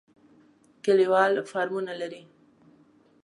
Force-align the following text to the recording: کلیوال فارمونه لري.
کلیوال 0.85 1.33
فارمونه 1.51 1.93
لري. 2.01 2.21